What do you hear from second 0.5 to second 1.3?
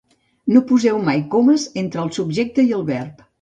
No poseu mai